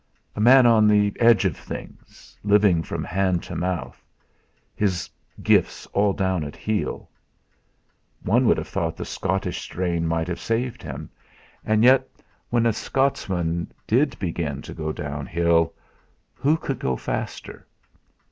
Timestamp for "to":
3.43-3.55, 14.63-14.73